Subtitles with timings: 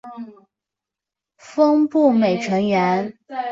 [1.37, 3.15] 峰步美成员。